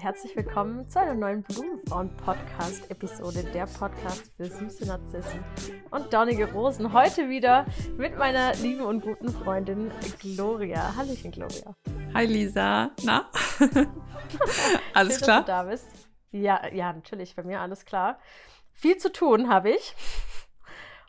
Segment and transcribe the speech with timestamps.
[0.00, 5.44] Und herzlich willkommen zu einer neuen Blumenfrauen-Podcast-Episode, der Podcast für süße Narzissen
[5.90, 6.94] und dornige Rosen.
[6.94, 7.66] Heute wieder
[7.98, 10.96] mit meiner lieben und guten Freundin Gloria.
[10.96, 11.74] Hallöchen, Gloria.
[12.14, 12.92] Hi, Lisa.
[13.02, 13.30] Na?
[14.94, 15.40] alles Schön, klar?
[15.40, 16.08] Dass du da bist.
[16.30, 18.18] Ja, ja, natürlich, bei mir alles klar.
[18.72, 19.94] Viel zu tun habe ich.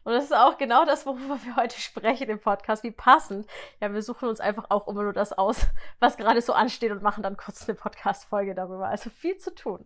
[0.03, 2.83] Und das ist auch genau das, worüber wir heute sprechen im Podcast.
[2.83, 3.45] Wie passend.
[3.79, 5.67] Ja, wir suchen uns einfach auch immer nur das aus,
[5.99, 8.87] was gerade so ansteht und machen dann kurz eine Podcast-Folge darüber.
[8.87, 9.85] Also viel zu tun.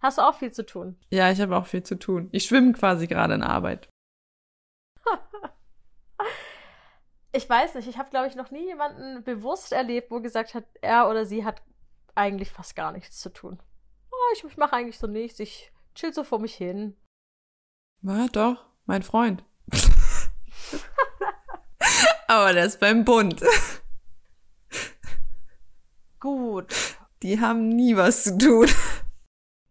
[0.00, 0.98] Hast du auch viel zu tun?
[1.10, 2.28] Ja, ich habe auch viel zu tun.
[2.32, 3.88] Ich schwimme quasi gerade in Arbeit.
[7.32, 10.64] ich weiß nicht, ich habe, glaube ich, noch nie jemanden bewusst erlebt, wo gesagt hat,
[10.80, 11.62] er oder sie hat
[12.14, 13.62] eigentlich fast gar nichts zu tun.
[14.10, 16.96] Oh, ich, ich mache eigentlich so nichts, ich chill so vor mich hin.
[18.02, 19.44] Na doch, mein Freund.
[22.28, 23.42] Aber der ist beim Bund.
[26.18, 26.74] Gut.
[27.22, 28.68] Die haben nie was zu tun.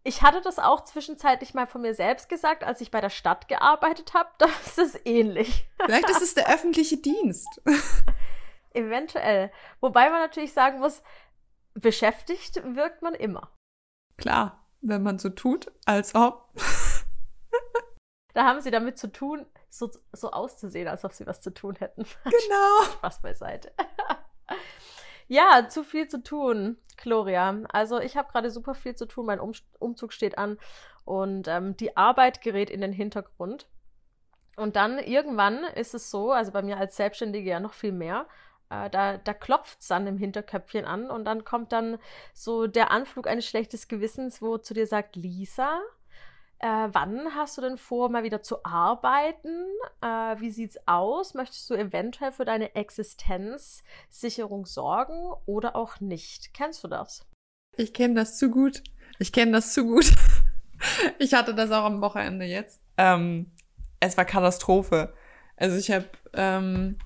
[0.04, 3.48] Ich hatte das auch zwischenzeitlich mal von mir selbst gesagt, als ich bei der Stadt
[3.48, 4.28] gearbeitet habe.
[4.38, 5.68] Das ist ähnlich.
[5.84, 7.48] Vielleicht ist es der öffentliche Dienst.
[8.72, 9.50] Eventuell.
[9.80, 11.02] Wobei man natürlich sagen muss,
[11.74, 13.52] beschäftigt wirkt man immer.
[14.16, 16.50] Klar, wenn man so tut, als ob.
[18.36, 21.74] Da haben sie damit zu tun, so, so auszusehen, als ob sie was zu tun
[21.76, 22.04] hätten.
[22.24, 22.82] Genau.
[22.92, 23.72] Spaß beiseite.
[25.26, 27.62] ja, zu viel zu tun, Gloria.
[27.70, 29.24] Also ich habe gerade super viel zu tun.
[29.24, 30.58] Mein um Umzug steht an
[31.06, 33.68] und ähm, die Arbeit gerät in den Hintergrund.
[34.56, 38.26] Und dann irgendwann ist es so, also bei mir als Selbstständige ja noch viel mehr,
[38.68, 41.96] äh, da, da klopft es dann im Hinterköpfchen an und dann kommt dann
[42.34, 45.80] so der Anflug eines schlechtes Gewissens, wo zu dir sagt, Lisa,
[46.58, 49.66] äh, wann hast du denn vor, mal wieder zu arbeiten?
[50.00, 51.34] Äh, wie sieht's aus?
[51.34, 56.54] Möchtest du eventuell für deine Existenzsicherung sorgen oder auch nicht?
[56.54, 57.26] Kennst du das?
[57.76, 58.82] Ich kenne das zu gut.
[59.18, 60.12] Ich kenne das zu gut.
[61.18, 62.80] ich hatte das auch am Wochenende jetzt.
[62.96, 63.52] Ähm,
[64.00, 65.12] es war Katastrophe.
[65.56, 66.96] Also ich habe, ähm,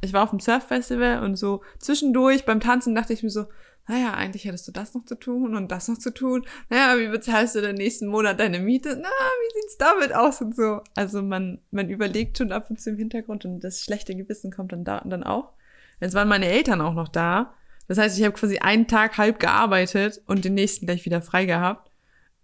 [0.00, 3.46] ich war auf dem Surffestival und so zwischendurch beim Tanzen dachte ich mir so,
[3.86, 6.46] naja, eigentlich hättest du das noch zu tun und das noch zu tun.
[6.70, 8.96] Naja, wie bezahlst du den nächsten Monat deine Miete?
[9.00, 10.80] Na, wie sieht's damit aus und so?
[10.94, 14.72] Also man, man überlegt schon ab und zu im Hintergrund und das schlechte Gewissen kommt
[14.72, 15.52] dann da und dann auch.
[16.00, 17.54] Jetzt waren meine Eltern auch noch da.
[17.86, 21.44] Das heißt, ich habe quasi einen Tag halb gearbeitet und den nächsten gleich wieder frei
[21.44, 21.90] gehabt.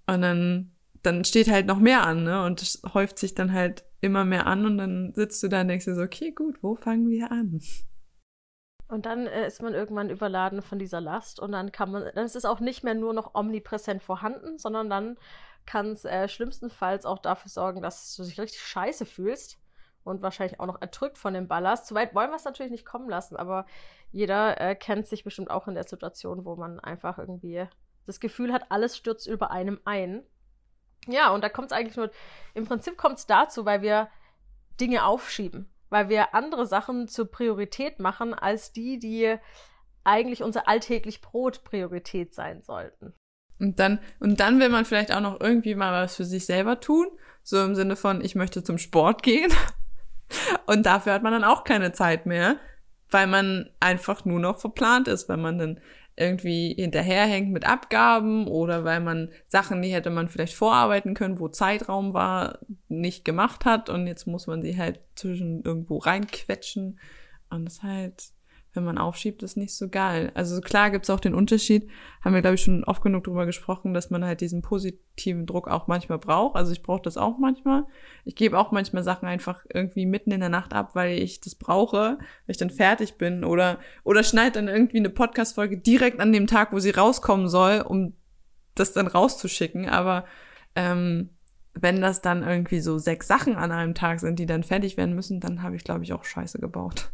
[0.07, 0.73] Und dann,
[1.03, 2.45] dann steht halt noch mehr an, ne?
[2.45, 5.69] Und es häuft sich dann halt immer mehr an und dann sitzt du da und
[5.69, 7.61] denkst dir so, okay, gut, wo fangen wir an?
[8.91, 12.25] Und dann äh, ist man irgendwann überladen von dieser Last und dann kann man, dann
[12.25, 15.17] ist es auch nicht mehr nur noch omnipräsent vorhanden, sondern dann
[15.65, 19.59] kann es äh, schlimmstenfalls auch dafür sorgen, dass du dich richtig scheiße fühlst
[20.03, 21.87] und wahrscheinlich auch noch erdrückt von dem Ballast.
[21.87, 23.65] Zu weit wollen wir es natürlich nicht kommen lassen, aber
[24.11, 27.69] jeder äh, kennt sich bestimmt auch in der Situation, wo man einfach irgendwie
[28.07, 30.25] das Gefühl hat, alles stürzt über einem ein.
[31.07, 32.11] Ja, und da kommt es eigentlich nur,
[32.55, 34.09] im Prinzip kommt es dazu, weil wir
[34.81, 39.37] Dinge aufschieben weil wir andere Sachen zur Priorität machen, als die, die
[40.05, 43.13] eigentlich unser alltäglich Brot Priorität sein sollten.
[43.59, 46.81] Und dann, und dann will man vielleicht auch noch irgendwie mal was für sich selber
[46.81, 47.07] tun.
[47.43, 49.53] So im Sinne von, ich möchte zum Sport gehen.
[50.67, 52.57] Und dafür hat man dann auch keine Zeit mehr,
[53.11, 55.81] weil man einfach nur noch verplant ist, weil man dann
[56.21, 61.49] irgendwie hinterherhängt mit Abgaben oder weil man Sachen, die hätte man vielleicht vorarbeiten können, wo
[61.49, 62.59] Zeitraum war,
[62.89, 63.89] nicht gemacht hat.
[63.89, 66.99] Und jetzt muss man sie halt zwischen irgendwo reinquetschen.
[67.49, 68.33] Und das halt
[68.73, 70.31] wenn man aufschiebt, ist nicht so geil.
[70.35, 71.89] Also klar gibt's auch den Unterschied,
[72.25, 75.69] haben wir, glaube ich, schon oft genug drüber gesprochen, dass man halt diesen positiven Druck
[75.69, 76.57] auch manchmal braucht.
[76.57, 77.85] Also ich brauche das auch manchmal.
[78.25, 81.57] Ich gebe auch manchmal Sachen einfach irgendwie mitten in der Nacht ab, weil ich das
[81.57, 83.45] brauche, weil ich dann fertig bin.
[83.45, 87.81] Oder, oder schneid dann irgendwie eine Podcast-Folge direkt an dem Tag, wo sie rauskommen soll,
[87.81, 88.15] um
[88.77, 89.89] das dann rauszuschicken.
[89.89, 90.25] Aber
[90.77, 91.31] ähm,
[91.75, 95.15] wenn das dann irgendwie so sechs Sachen an einem Tag sind, die dann fertig werden
[95.15, 97.11] müssen, dann habe ich, glaube ich, auch Scheiße gebaut.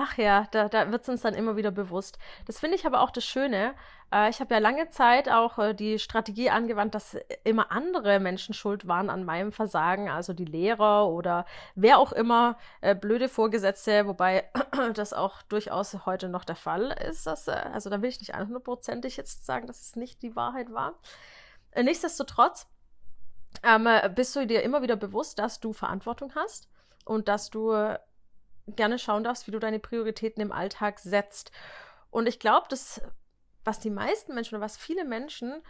[0.00, 2.20] Ach ja, da, da wird es uns dann immer wieder bewusst.
[2.46, 3.74] Das finde ich aber auch das Schöne.
[4.12, 8.54] Äh, ich habe ja lange Zeit auch äh, die Strategie angewandt, dass immer andere Menschen
[8.54, 14.06] schuld waren an meinem Versagen, also die Lehrer oder wer auch immer, äh, blöde Vorgesetzte,
[14.06, 14.48] wobei
[14.94, 17.26] das auch durchaus heute noch der Fall ist.
[17.26, 20.72] Dass, äh, also da will ich nicht 100%ig jetzt sagen, dass es nicht die Wahrheit
[20.72, 20.94] war.
[21.72, 22.68] Äh, nichtsdestotrotz
[23.64, 26.68] ähm, bist du dir immer wieder bewusst, dass du Verantwortung hast
[27.04, 27.98] und dass du
[28.76, 31.50] gerne schauen darfst, wie du deine Prioritäten im Alltag setzt.
[32.10, 33.00] Und ich glaube, dass
[33.64, 35.62] was die meisten Menschen oder was viele Menschen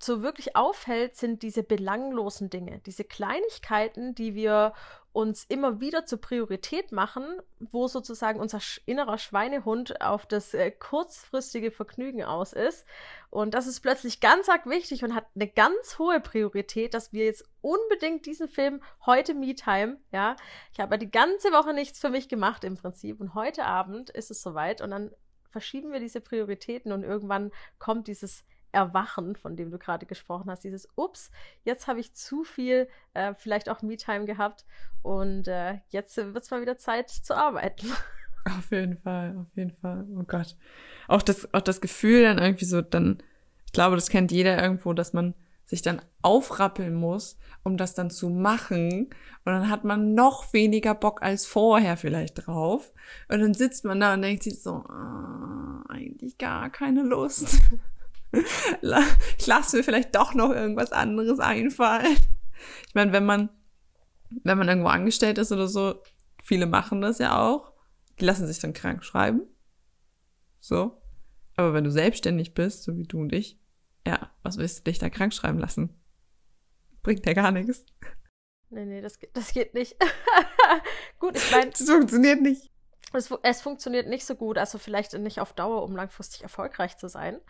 [0.00, 4.72] so wirklich auffällt, sind diese belanglosen Dinge, diese Kleinigkeiten, die wir
[5.18, 7.24] uns immer wieder zur Priorität machen,
[7.58, 12.86] wo sozusagen unser innerer Schweinehund auf das äh, kurzfristige Vergnügen aus ist.
[13.28, 17.24] Und das ist plötzlich ganz arg wichtig und hat eine ganz hohe Priorität, dass wir
[17.24, 20.36] jetzt unbedingt diesen Film heute Me-Time, ja.
[20.72, 24.10] Ich habe ja die ganze Woche nichts für mich gemacht im Prinzip und heute Abend
[24.10, 25.10] ist es soweit und dann
[25.50, 27.50] verschieben wir diese Prioritäten und irgendwann
[27.80, 31.30] kommt dieses Erwachen, von dem du gerade gesprochen hast, dieses Ups,
[31.64, 34.64] jetzt habe ich zu viel, äh, vielleicht auch Me-Time gehabt
[35.02, 37.88] und äh, jetzt wird es mal wieder Zeit zu arbeiten.
[38.44, 40.06] Auf jeden Fall, auf jeden Fall.
[40.16, 40.56] Oh Gott.
[41.06, 43.18] Auch das, auch das Gefühl dann irgendwie so, dann,
[43.66, 45.34] ich glaube, das kennt jeder irgendwo, dass man
[45.66, 49.10] sich dann aufrappeln muss, um das dann zu machen.
[49.44, 52.90] Und dann hat man noch weniger Bock als vorher vielleicht drauf.
[53.28, 57.60] Und dann sitzt man da und denkt sich so, ah, eigentlich gar keine Lust.
[58.32, 62.16] ich lasse mir vielleicht doch noch irgendwas anderes einfallen.
[62.86, 63.50] Ich meine, wenn man,
[64.42, 66.02] wenn man irgendwo angestellt ist oder so,
[66.42, 67.72] viele machen das ja auch.
[68.20, 69.42] Die lassen sich dann krank schreiben.
[70.60, 71.00] So.
[71.56, 73.58] Aber wenn du selbstständig bist, so wie du und ich,
[74.06, 75.94] ja, was willst du dich da krank schreiben lassen?
[77.02, 77.84] Bringt ja gar nichts.
[78.70, 79.96] Nee, nee, das, das geht nicht.
[81.18, 81.70] gut, ich meine.
[81.70, 82.70] Das funktioniert nicht.
[83.12, 87.08] Es, es funktioniert nicht so gut, also vielleicht nicht auf Dauer, um langfristig erfolgreich zu
[87.08, 87.40] sein.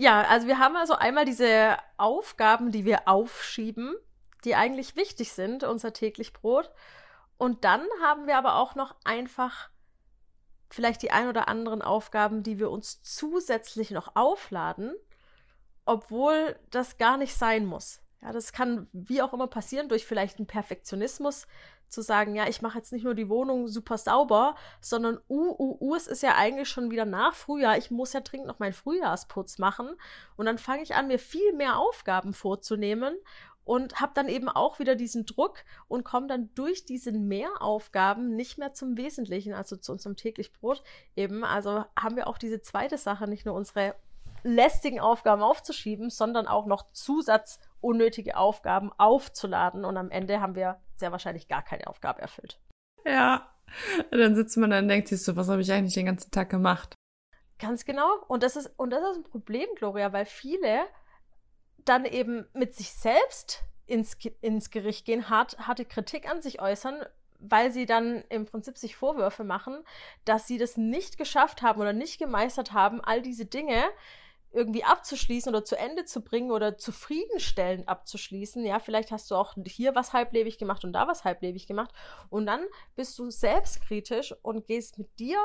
[0.00, 3.96] Ja, also wir haben also einmal diese Aufgaben, die wir aufschieben,
[4.44, 6.70] die eigentlich wichtig sind, unser täglich Brot.
[7.36, 9.70] Und dann haben wir aber auch noch einfach
[10.70, 14.94] vielleicht die ein oder anderen Aufgaben, die wir uns zusätzlich noch aufladen,
[15.84, 18.00] obwohl das gar nicht sein muss.
[18.22, 21.48] Ja, das kann wie auch immer passieren durch vielleicht einen Perfektionismus,
[21.88, 25.76] zu sagen, ja, ich mache jetzt nicht nur die Wohnung super sauber, sondern uh, uh,
[25.80, 27.78] uh, es ist ja eigentlich schon wieder nach Frühjahr.
[27.78, 29.90] Ich muss ja dringend noch meinen Frühjahrsputz machen.
[30.36, 33.16] Und dann fange ich an, mir viel mehr Aufgaben vorzunehmen
[33.68, 38.56] und habe dann eben auch wieder diesen Druck und komme dann durch diese Mehraufgaben nicht
[38.56, 40.82] mehr zum Wesentlichen, also zu unserem täglich Brot
[41.16, 41.44] eben.
[41.44, 43.94] Also haben wir auch diese zweite Sache, nicht nur unsere
[44.42, 50.80] lästigen Aufgaben aufzuschieben, sondern auch noch Zusatz unnötige Aufgaben aufzuladen und am Ende haben wir
[50.98, 52.60] sehr wahrscheinlich gar keine Aufgabe erfüllt.
[53.04, 53.54] Ja,
[54.10, 56.50] dann sitzt man dann und denkt sich so, was habe ich eigentlich den ganzen Tag
[56.50, 56.94] gemacht?
[57.58, 58.08] Ganz genau.
[58.28, 60.86] Und das ist, und das ist ein Problem, Gloria, weil viele
[61.84, 67.04] dann eben mit sich selbst ins, ins Gericht gehen, hart, harte Kritik an sich äußern,
[67.40, 69.84] weil sie dann im Prinzip sich Vorwürfe machen,
[70.24, 73.84] dass sie das nicht geschafft haben oder nicht gemeistert haben, all diese Dinge,
[74.50, 78.64] irgendwie abzuschließen oder zu Ende zu bringen oder zufriedenstellend abzuschließen.
[78.64, 81.92] Ja, vielleicht hast du auch hier was halblebig gemacht und da was halblebig gemacht.
[82.30, 82.60] Und dann
[82.96, 85.38] bist du selbstkritisch und gehst mit dir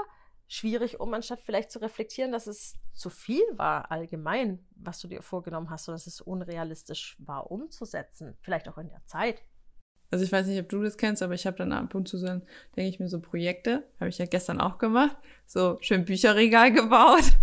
[0.47, 5.21] schwierig um, anstatt vielleicht zu reflektieren, dass es zu viel war allgemein, was du dir
[5.21, 8.37] vorgenommen hast und dass es unrealistisch war umzusetzen.
[8.41, 9.41] Vielleicht auch in der Zeit.
[10.11, 12.19] Also ich weiß nicht, ob du das kennst, aber ich habe dann ab und zu
[12.19, 12.43] so, denke
[12.75, 15.17] ich mir so Projekte, habe ich ja gestern auch gemacht,
[15.47, 17.33] so schön Bücherregal gebaut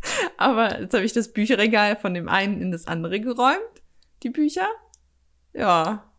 [0.36, 3.82] aber jetzt habe ich das Bücherregal von dem einen in das andere geräumt,
[4.22, 4.68] die Bücher.
[5.52, 6.12] Ja,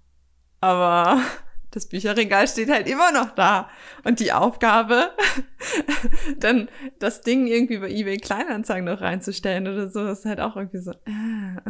[0.59, 1.21] aber
[1.71, 3.69] das Bücherregal steht halt immer noch da.
[4.03, 5.11] Und die Aufgabe,
[6.37, 10.81] dann das Ding irgendwie bei eBay Kleinanzeigen noch reinzustellen oder so, ist halt auch irgendwie
[10.81, 10.91] so.
[10.91, 11.61] Äh.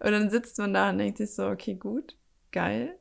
[0.00, 2.16] Und dann sitzt man da und denkt sich so, okay, gut,
[2.52, 2.98] geil.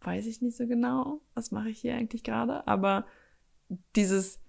[0.00, 3.06] Weiß ich nicht so genau, was mache ich hier eigentlich gerade, aber
[3.96, 4.40] dieses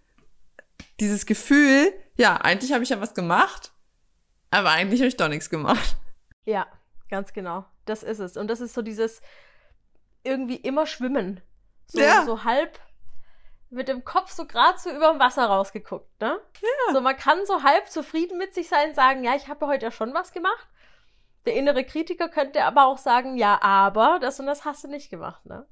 [1.00, 3.71] dieses Gefühl, ja, eigentlich habe ich ja was gemacht,
[4.51, 5.95] aber eigentlich habe ich doch nichts gemacht.
[6.45, 6.67] Ja,
[7.09, 7.65] ganz genau.
[7.86, 8.38] Das ist es.
[8.38, 9.21] Und das ist so dieses
[10.24, 11.41] irgendwie immer schwimmen.
[11.88, 12.25] So, ja.
[12.25, 12.79] so halb
[13.69, 16.39] mit dem Kopf so gerade so über dem Wasser rausgeguckt, ne?
[16.62, 16.93] Ja.
[16.93, 19.91] So, man kann so halb zufrieden mit sich sein, sagen, ja, ich habe heute ja
[19.91, 20.67] schon was gemacht.
[21.45, 25.09] Der innere Kritiker könnte aber auch sagen, ja, aber das und das hast du nicht
[25.09, 25.65] gemacht, ne?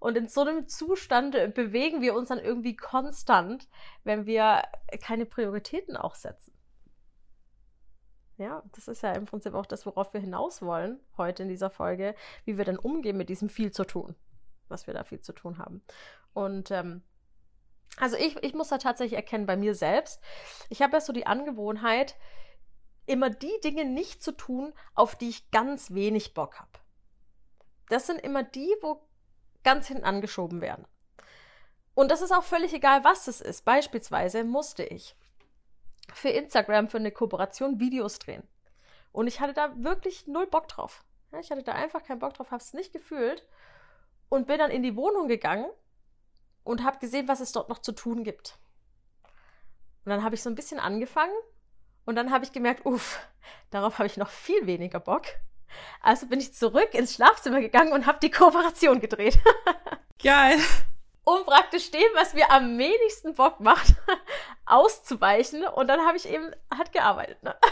[0.00, 3.68] Und in so einem Zustand bewegen wir uns dann irgendwie konstant,
[4.02, 4.62] wenn wir
[5.02, 6.52] keine Prioritäten auch setzen.
[8.38, 11.68] Ja, das ist ja im Prinzip auch das, worauf wir hinaus wollen heute in dieser
[11.68, 12.14] Folge,
[12.46, 14.16] wie wir dann umgehen mit diesem viel zu tun,
[14.68, 15.82] was wir da viel zu tun haben.
[16.32, 17.02] Und ähm,
[17.98, 20.22] also ich, ich muss da tatsächlich erkennen bei mir selbst,
[20.70, 22.16] ich habe ja so die Angewohnheit,
[23.04, 26.70] immer die Dinge nicht zu tun, auf die ich ganz wenig Bock habe.
[27.90, 29.06] Das sind immer die, wo
[29.62, 30.86] ganz hinten angeschoben werden.
[31.94, 33.64] Und das ist auch völlig egal, was es ist.
[33.64, 35.16] Beispielsweise musste ich
[36.14, 38.46] für Instagram für eine Kooperation Videos drehen.
[39.12, 41.04] Und ich hatte da wirklich null Bock drauf.
[41.40, 43.46] Ich hatte da einfach keinen Bock drauf, habe es nicht gefühlt
[44.28, 45.68] und bin dann in die Wohnung gegangen
[46.64, 48.58] und habe gesehen, was es dort noch zu tun gibt.
[50.04, 51.34] Und dann habe ich so ein bisschen angefangen
[52.04, 53.20] Und dann habe ich gemerkt, uff,
[53.70, 55.26] darauf habe ich noch viel weniger Bock.
[56.00, 59.38] Also bin ich zurück ins Schlafzimmer gegangen und habe die Kooperation gedreht.
[60.22, 60.58] Geil.
[61.24, 63.94] Um praktisch dem, was mir am wenigsten Bock macht,
[64.66, 65.64] auszuweichen.
[65.64, 67.42] Und dann habe ich eben hat gearbeitet.
[67.42, 67.54] Ne?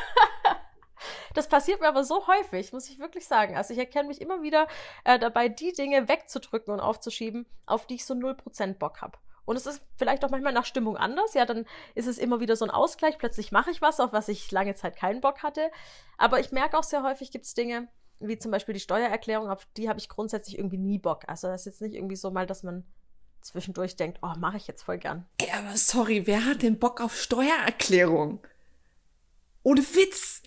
[1.32, 3.56] Das passiert mir aber so häufig, muss ich wirklich sagen.
[3.56, 4.66] Also ich erkenne mich immer wieder
[5.04, 9.16] äh, dabei, die Dinge wegzudrücken und aufzuschieben, auf die ich so 0% Bock habe.
[9.48, 11.32] Und es ist vielleicht auch manchmal nach Stimmung anders.
[11.32, 11.64] Ja, dann
[11.94, 13.16] ist es immer wieder so ein Ausgleich.
[13.16, 15.70] Plötzlich mache ich was, auf was ich lange Zeit keinen Bock hatte.
[16.18, 17.88] Aber ich merke auch sehr häufig gibt es Dinge,
[18.20, 21.22] wie zum Beispiel die Steuererklärung, auf die habe ich grundsätzlich irgendwie nie Bock.
[21.28, 22.84] Also das ist jetzt nicht irgendwie so mal, dass man
[23.40, 25.24] zwischendurch denkt, oh, mache ich jetzt voll gern.
[25.38, 28.46] Ey, aber sorry, wer hat denn Bock auf Steuererklärung?
[29.62, 30.42] Ohne Witz.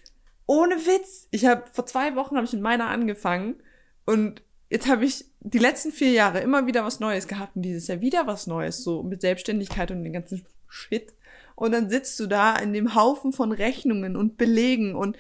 [0.46, 1.28] Ohne Witz.
[1.32, 3.64] Ich habe vor zwei Wochen habe ich mit meiner angefangen
[4.06, 7.88] und jetzt habe ich die letzten vier Jahre immer wieder was Neues gehabt und dieses
[7.88, 11.14] Jahr wieder was Neues, so mit Selbstständigkeit und den ganzen Shit.
[11.56, 15.18] Und dann sitzt du da in dem Haufen von Rechnungen und Belegen und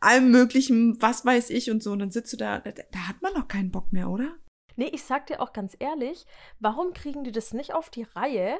[0.00, 1.92] allem möglichen, was weiß ich und so.
[1.92, 4.36] Und dann sitzt du da, da, da hat man doch keinen Bock mehr, oder?
[4.76, 6.24] Nee, ich sag dir auch ganz ehrlich,
[6.60, 8.58] warum kriegen die das nicht auf die Reihe,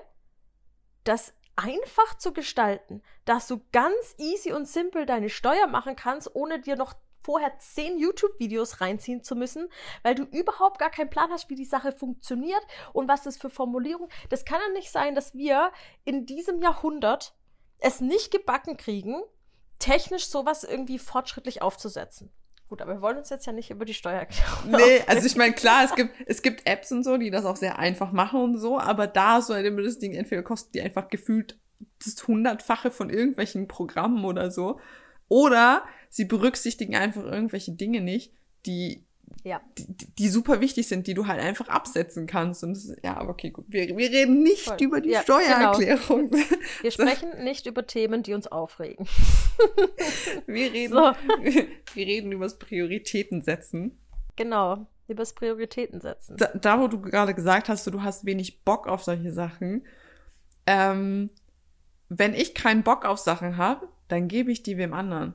[1.04, 6.60] das einfach zu gestalten, dass du ganz easy und simpel deine Steuer machen kannst, ohne
[6.60, 9.68] dir noch vorher zehn YouTube-Videos reinziehen zu müssen,
[10.02, 12.62] weil du überhaupt gar keinen Plan hast, wie die Sache funktioniert
[12.92, 14.10] und was das für Formulierungen.
[14.28, 15.72] Das kann ja nicht sein, dass wir
[16.04, 17.34] in diesem Jahrhundert
[17.78, 19.22] es nicht gebacken kriegen,
[19.78, 22.30] technisch sowas irgendwie fortschrittlich aufzusetzen.
[22.68, 24.70] Gut, aber wir wollen uns jetzt ja nicht über die Steuererklärung.
[24.70, 27.56] Nee, also ich meine, klar, es gibt, es gibt Apps und so, die das auch
[27.56, 31.08] sehr einfach machen und so, aber da so ein das Ding entweder kostet die einfach
[31.08, 31.60] gefühlt
[32.02, 34.80] das Hundertfache von irgendwelchen Programmen oder so.
[35.28, 38.34] Oder sie berücksichtigen einfach irgendwelche Dinge nicht,
[38.66, 39.02] die,
[39.44, 39.62] ja.
[39.78, 39.86] die,
[40.18, 42.62] die, super wichtig sind, die du halt einfach absetzen kannst.
[42.62, 43.64] Und ist, ja, aber okay, gut.
[43.68, 44.76] Wir, wir reden nicht Voll.
[44.80, 46.30] über die ja, Steuererklärung.
[46.30, 46.44] Genau.
[46.82, 49.08] Wir sprechen nicht über Themen, die uns aufregen.
[50.46, 51.00] wir reden, so.
[51.94, 53.98] wir reden über das Prioritäten setzen.
[54.36, 56.36] Genau, über das Prioritäten setzen.
[56.36, 59.86] Da, da, wo du gerade gesagt hast, du hast wenig Bock auf solche Sachen.
[60.66, 61.30] Ähm,
[62.10, 65.32] wenn ich keinen Bock auf Sachen habe, dann gebe ich die wem anderen.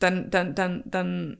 [0.00, 1.38] Dann, dann, dann, dann,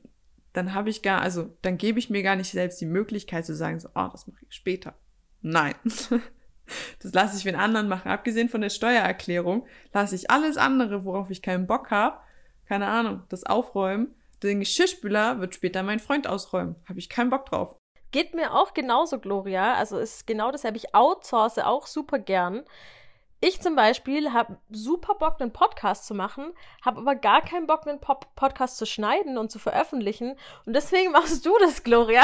[0.53, 3.53] dann habe ich gar, also dann gebe ich mir gar nicht selbst die Möglichkeit zu
[3.53, 4.95] sagen, so, oh, das mache ich später.
[5.41, 5.75] Nein.
[6.99, 8.09] Das lasse ich wen anderen machen.
[8.09, 12.19] Abgesehen von der Steuererklärung lasse ich alles andere, worauf ich keinen Bock habe,
[12.65, 14.15] keine Ahnung, das Aufräumen.
[14.41, 16.75] Den Geschirrspüler wird später mein Freund ausräumen.
[16.87, 17.75] Habe ich keinen Bock drauf.
[18.11, 19.75] Geht mir auch genauso, Gloria.
[19.75, 20.77] Also ist genau dasselbe.
[20.77, 22.63] Ich outsource auch super gern.
[23.43, 26.53] Ich zum Beispiel habe super Bock, einen Podcast zu machen,
[26.85, 30.37] habe aber gar keinen Bock, einen Pop Podcast zu schneiden und zu veröffentlichen.
[30.67, 32.23] Und deswegen machst du das, Gloria.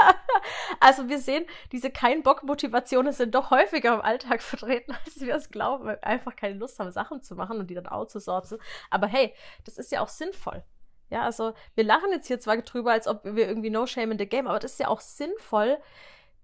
[0.80, 5.50] also wir sehen, diese kein Bock-Motivationen sind doch häufiger im Alltag vertreten, als wir es
[5.50, 8.58] glauben, weil wir einfach keine Lust haben, Sachen zu machen und die dann outzusourcen.
[8.88, 9.34] Aber hey,
[9.66, 10.64] das ist ja auch sinnvoll.
[11.10, 14.18] Ja, also wir lachen jetzt hier zwar drüber, als ob wir irgendwie no shame in
[14.18, 15.76] the game, aber das ist ja auch sinnvoll,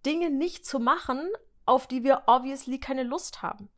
[0.04, 1.26] Dinge nicht zu machen,
[1.64, 3.70] auf die wir obviously keine Lust haben.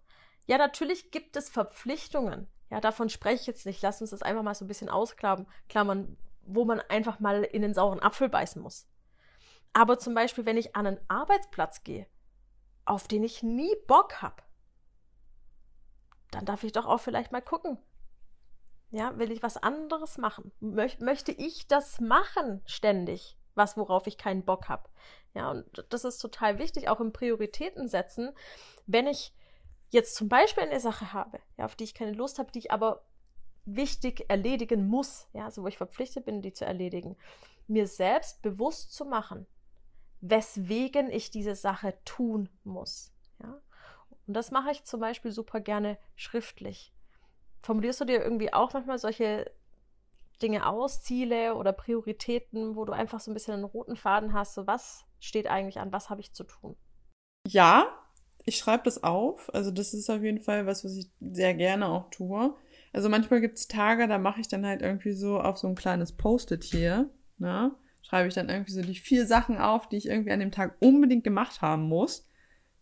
[0.51, 2.49] Ja, natürlich gibt es Verpflichtungen.
[2.71, 3.83] Ja, davon spreche ich jetzt nicht.
[3.83, 7.63] Lass uns das einfach mal so ein bisschen ausklammern, klammern, wo man einfach mal in
[7.63, 8.89] den sauren Apfel beißen muss.
[9.75, 12.09] Aber zum Beispiel, wenn ich an einen Arbeitsplatz gehe,
[12.85, 14.43] auf den ich nie Bock habe,
[16.33, 17.79] dann darf ich doch auch vielleicht mal gucken.
[18.91, 20.51] Ja, will ich was anderes machen?
[20.59, 23.39] Möch möchte ich das machen ständig?
[23.55, 24.89] Was, worauf ich keinen Bock habe?
[25.33, 28.33] Ja, und das ist total wichtig, auch im Prioritäten setzen.
[28.87, 29.33] Wenn ich
[29.91, 32.73] jetzt zum Beispiel eine Sache habe, ja, auf die ich keine Lust habe, die ich
[32.73, 33.03] aber
[33.65, 37.17] wichtig erledigen muss, ja, also wo ich verpflichtet bin, die zu erledigen,
[37.67, 39.47] mir selbst bewusst zu machen,
[40.21, 43.13] weswegen ich diese Sache tun muss.
[43.43, 43.61] Ja?
[44.27, 46.93] Und das mache ich zum Beispiel super gerne schriftlich.
[47.63, 49.51] Formulierst du dir irgendwie auch manchmal solche
[50.41, 54.55] Dinge aus, Ziele oder Prioritäten, wo du einfach so ein bisschen einen roten Faden hast,
[54.55, 56.77] so was steht eigentlich an, was habe ich zu tun?
[57.47, 58.00] Ja,
[58.51, 59.55] ich schreibe das auf.
[59.55, 62.53] Also das ist auf jeden Fall was, was ich sehr gerne auch tue.
[62.93, 65.77] Also manchmal gibt es Tage, da mache ich dann halt irgendwie so auf so ein
[65.77, 67.71] kleines Post-it hier, ne?
[68.03, 70.75] Schreibe ich dann irgendwie so die vier Sachen auf, die ich irgendwie an dem Tag
[70.81, 72.27] unbedingt gemacht haben muss,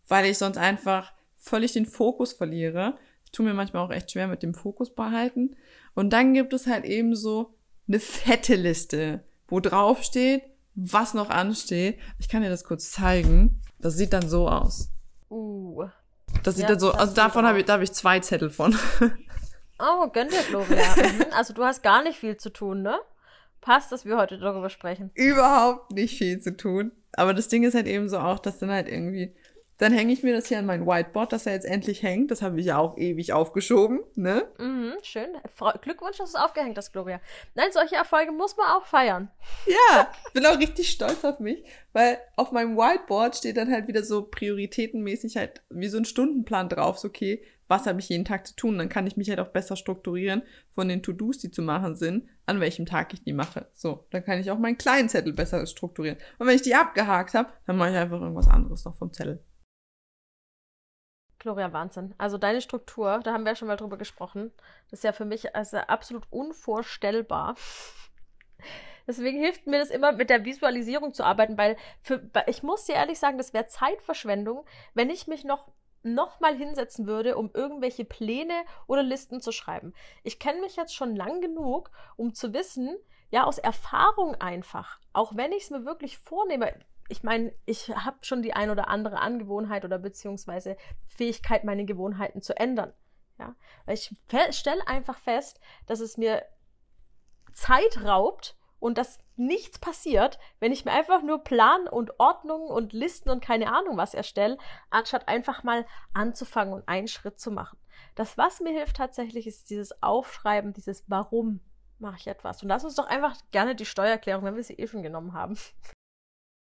[0.07, 2.97] weil ich sonst einfach völlig den Fokus verliere.
[3.25, 5.55] Ich tue mir manchmal auch echt schwer mit dem Fokus behalten.
[5.93, 7.53] Und dann gibt es halt eben so
[7.87, 10.41] eine fette Liste, wo drauf steht,
[10.73, 11.99] was noch ansteht.
[12.17, 13.61] Ich kann dir das kurz zeigen.
[13.77, 14.89] Das sieht dann so aus.
[15.29, 15.85] Uh.
[16.43, 18.77] Das sieht ja, dann so, also davon habe ich, da habe ich zwei Zettel von.
[19.81, 20.93] Oh, gönn dir, Gloria.
[20.97, 21.25] Mhm.
[21.31, 22.99] Also du hast gar nicht viel zu tun, ne?
[23.61, 25.09] Passt, dass wir heute darüber sprechen.
[25.13, 26.91] Überhaupt nicht viel zu tun.
[27.13, 29.33] Aber das Ding ist halt eben so auch, dass dann halt irgendwie
[29.79, 32.31] Dann hänge ich mir das hier an mein Whiteboard, das er jetzt endlich hängt.
[32.31, 34.45] Das habe ich ja auch ewig aufgeschoben, ne?
[34.59, 35.29] Mhm, schön.
[35.81, 37.21] Glückwunsch, dass du es aufgehängt hast, Gloria.
[37.55, 39.31] Nein, solche Erfolge muss man auch feiern.
[39.65, 44.03] Ja, bin auch richtig stolz auf mich, weil auf meinem Whiteboard steht dann halt wieder
[44.03, 46.99] so prioritätenmäßig halt wie so ein Stundenplan drauf.
[46.99, 48.77] So, okay, was habe ich jeden Tag zu tun?
[48.77, 52.27] Dann kann ich mich halt auch besser strukturieren von den To-Dos, die zu machen sind,
[52.45, 53.67] an welchem Tag ich die mache.
[53.73, 56.17] So, dann kann ich auch meinen kleinen Zettel besser strukturieren.
[56.37, 59.41] Und wenn ich die abgehakt habe, dann mache ich einfach irgendwas anderes noch vom Zettel.
[61.39, 62.13] Gloria, Wahnsinn.
[62.17, 64.51] Also deine Struktur, da haben wir ja schon mal drüber gesprochen,
[64.89, 67.55] das ist ja für mich also absolut unvorstellbar.
[69.07, 72.95] Deswegen hilft mir das immer, mit der Visualisierung zu arbeiten, weil für, ich muss dir
[72.95, 78.05] ehrlich sagen, das wäre Zeitverschwendung, wenn ich mich noch noch mal hinsetzen würde, um irgendwelche
[78.05, 79.93] Pläne oder Listen zu schreiben.
[80.23, 82.95] Ich kenne mich jetzt schon lang genug, um zu wissen,
[83.31, 86.73] ja, aus Erfahrung einfach, auch wenn ich es mir wirklich vornehme,
[87.09, 92.41] ich meine, ich habe schon die ein oder andere Angewohnheit oder beziehungsweise Fähigkeit, meine Gewohnheiten
[92.41, 92.93] zu ändern.
[93.37, 94.13] Ja, weil ich
[94.51, 96.43] stelle einfach fest, dass es mir
[97.51, 102.93] Zeit raubt und dass nichts passiert, wenn ich mir einfach nur Plan und Ordnung und
[102.93, 104.57] Listen und keine Ahnung was erstelle,
[104.89, 107.79] anstatt einfach mal anzufangen und einen Schritt zu machen.
[108.15, 111.61] Das, was mir hilft tatsächlich, ist dieses Aufschreiben, dieses Warum
[111.97, 112.61] mache ich etwas.
[112.61, 115.57] Und lass uns doch einfach gerne die Steuererklärung, wenn wir sie eh schon genommen haben.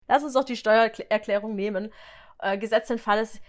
[0.08, 1.92] Lass uns doch die Steuererklärung nehmen.
[2.38, 3.40] Äh, Gesetz den Fall ist,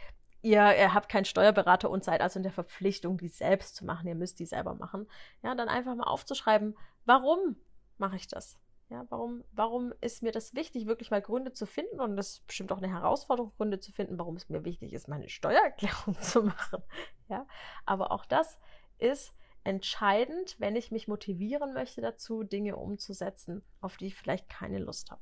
[0.42, 4.08] ihr, ihr habt keinen Steuerberater und seid also in der Verpflichtung, die selbst zu machen.
[4.08, 5.08] Ihr müsst die selber machen.
[5.44, 7.58] Ja, dann einfach mal aufzuschreiben, warum
[7.98, 8.58] mache ich das?
[8.90, 12.00] Ja, warum, warum ist mir das wichtig, wirklich mal Gründe zu finden?
[12.00, 15.10] Und das ist bestimmt auch eine Herausforderung, Gründe zu finden, warum es mir wichtig ist,
[15.10, 16.82] meine Steuererklärung zu machen.
[17.28, 17.46] Ja,
[17.86, 18.58] aber auch das
[18.98, 19.34] ist
[19.66, 25.12] entscheidend, wenn ich mich motivieren möchte dazu, Dinge umzusetzen, auf die ich vielleicht keine Lust
[25.12, 25.22] habe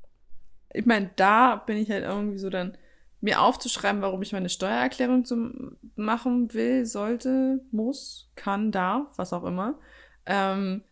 [0.74, 2.78] ich meine, da bin ich halt irgendwie so dann,
[3.22, 9.44] mir aufzuschreiben, warum ich meine Steuererklärung zum machen will, sollte, muss, kann, darf, was auch
[9.44, 9.80] immer.
[10.26, 10.84] Ähm,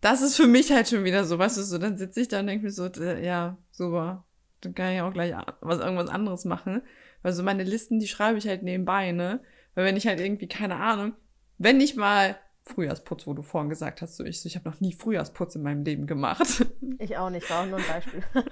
[0.00, 2.40] das ist für mich halt schon wieder so, weißt du, so, dann sitze ich da
[2.40, 4.24] und denke mir so, ja, super,
[4.60, 6.82] dann kann ich auch gleich was, irgendwas anderes machen.
[7.22, 9.40] Weil so meine Listen, die schreibe ich halt nebenbei, ne?
[9.74, 11.12] Weil wenn ich halt irgendwie, keine Ahnung,
[11.58, 12.36] wenn ich mal
[12.70, 15.62] Frühjahrsputz, wo du vorhin gesagt hast, so ich, so, ich habe noch nie Frühjahrsputz in
[15.62, 16.66] meinem Leben gemacht.
[16.98, 18.22] Ich auch nicht, war auch nur ein Beispiel.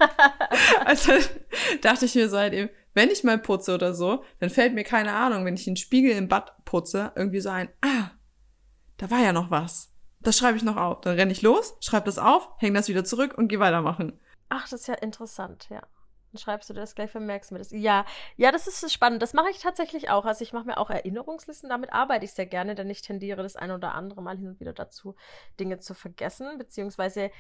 [0.87, 1.13] also
[1.83, 4.85] dachte ich mir so halt eben, wenn ich mal putze oder so, dann fällt mir
[4.85, 8.11] keine Ahnung, wenn ich den Spiegel im Bad putze, irgendwie so ein, ah,
[8.97, 9.93] da war ja noch was.
[10.21, 11.03] Das schreibe ich noch auf.
[11.03, 14.19] Dann renne ich los, schreibe das auf, hänge das wieder zurück und gehe weitermachen.
[14.49, 15.83] Ach, das ist ja interessant, ja.
[16.33, 17.71] Dann schreibst du das gleich, vermerkst mir das.
[17.71, 18.05] Ja,
[18.37, 19.23] ja, das ist spannend.
[19.23, 20.25] Das mache ich tatsächlich auch.
[20.25, 23.57] Also ich mache mir auch Erinnerungslisten, damit arbeite ich sehr gerne, denn ich tendiere das
[23.57, 25.15] ein oder andere Mal hin und wieder dazu,
[25.59, 27.31] Dinge zu vergessen, beziehungsweise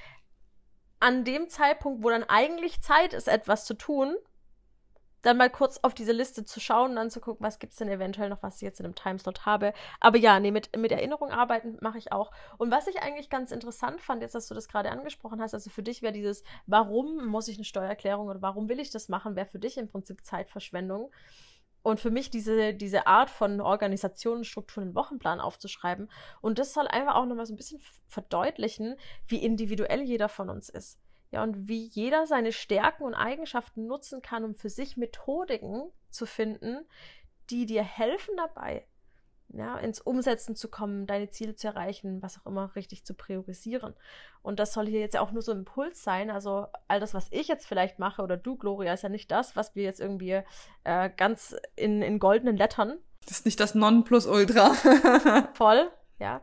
[1.00, 4.16] an dem Zeitpunkt, wo dann eigentlich Zeit ist, etwas zu tun,
[5.22, 7.78] dann mal kurz auf diese Liste zu schauen und dann zu gucken, was gibt es
[7.78, 9.72] denn eventuell noch, was ich jetzt in einem Timeslot habe.
[10.00, 12.30] Aber ja, nee, mit, mit Erinnerung arbeiten mache ich auch.
[12.56, 15.70] Und was ich eigentlich ganz interessant fand, jetzt, dass du das gerade angesprochen hast, also
[15.70, 19.36] für dich wäre dieses, warum muss ich eine Steuererklärung oder warum will ich das machen,
[19.36, 21.10] wäre für dich im Prinzip Zeitverschwendung.
[21.82, 26.10] Und für mich diese, diese Art von Organisation, Strukturen, Wochenplan aufzuschreiben.
[26.40, 30.68] Und das soll einfach auch nochmal so ein bisschen verdeutlichen, wie individuell jeder von uns
[30.68, 30.98] ist.
[31.30, 36.24] Ja, und wie jeder seine Stärken und Eigenschaften nutzen kann, um für sich Methodiken zu
[36.24, 36.86] finden,
[37.50, 38.86] die dir helfen dabei,
[39.50, 43.94] ja, ins Umsetzen zu kommen, deine Ziele zu erreichen, was auch immer richtig zu priorisieren.
[44.42, 46.30] Und das soll hier jetzt ja auch nur so ein Impuls sein.
[46.30, 49.56] Also all das, was ich jetzt vielleicht mache oder du, Gloria, ist ja nicht das,
[49.56, 50.42] was wir jetzt irgendwie
[50.84, 52.98] äh, ganz in, in goldenen Lettern.
[53.26, 54.74] Das ist nicht das Nonplusultra.
[55.54, 56.42] voll, ja.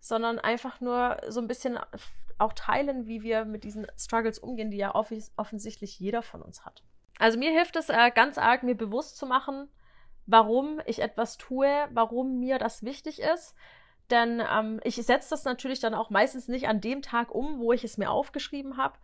[0.00, 1.78] Sondern einfach nur so ein bisschen
[2.38, 6.64] auch teilen, wie wir mit diesen Struggles umgehen, die ja off offensichtlich jeder von uns
[6.64, 6.82] hat.
[7.18, 9.68] Also mir hilft es äh, ganz arg, mir bewusst zu machen,
[10.26, 13.54] warum ich etwas tue, warum mir das wichtig ist.
[14.10, 17.72] Denn ähm, ich setze das natürlich dann auch meistens nicht an dem Tag um, wo
[17.72, 18.98] ich es mir aufgeschrieben habe,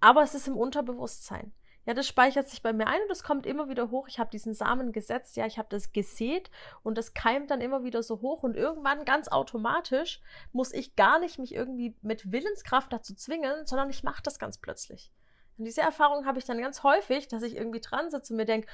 [0.00, 1.52] aber es ist im Unterbewusstsein.
[1.86, 4.08] Ja, das speichert sich bei mir ein und es kommt immer wieder hoch.
[4.08, 6.50] Ich habe diesen Samen gesetzt, ja, ich habe das gesät
[6.82, 10.20] und das keimt dann immer wieder so hoch und irgendwann ganz automatisch
[10.52, 14.56] muss ich gar nicht mich irgendwie mit Willenskraft dazu zwingen, sondern ich mache das ganz
[14.58, 15.12] plötzlich.
[15.58, 18.46] Und diese Erfahrung habe ich dann ganz häufig, dass ich irgendwie dran sitze und mir
[18.46, 18.66] denke,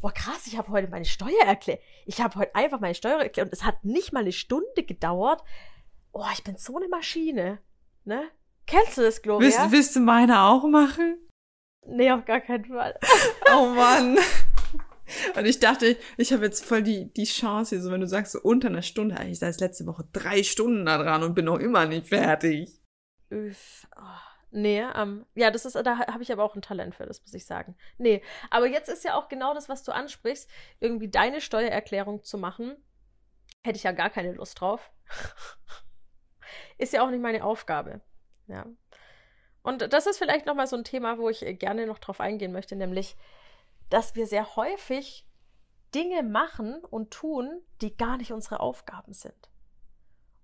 [0.00, 1.80] boah krass, ich habe heute meine Steuer erklärt.
[2.04, 5.42] Ich habe heute einfach meine Steuer erklärt und es hat nicht mal eine Stunde gedauert.
[6.12, 7.58] Oh, ich bin so eine Maschine.
[8.04, 8.28] Ne?
[8.66, 9.46] Kennst du das, Gloria?
[9.46, 11.18] Willst, willst du meine auch machen?
[11.86, 12.98] Nee, auf gar keinen Fall.
[13.54, 14.18] oh Mann.
[15.36, 18.32] Und ich dachte, ich habe jetzt voll die, die Chance hier, so wenn du sagst,
[18.32, 21.58] so unter einer Stunde, ich sei letzte Woche drei Stunden da dran und bin noch
[21.58, 22.80] immer nicht fertig.
[23.30, 23.86] Üff.
[23.96, 24.30] Oh.
[24.52, 27.34] Nee, ähm, ja, das ist, da habe ich aber auch ein Talent für, das muss
[27.34, 27.76] ich sagen.
[27.98, 32.36] Nee, aber jetzt ist ja auch genau das, was du ansprichst, irgendwie deine Steuererklärung zu
[32.36, 32.76] machen.
[33.62, 34.90] Hätte ich ja gar keine Lust drauf.
[36.78, 38.00] ist ja auch nicht meine Aufgabe.
[38.48, 38.66] Ja.
[39.62, 42.76] Und das ist vielleicht nochmal so ein Thema, wo ich gerne noch drauf eingehen möchte,
[42.76, 43.16] nämlich,
[43.90, 45.26] dass wir sehr häufig
[45.94, 49.50] Dinge machen und tun, die gar nicht unsere Aufgaben sind.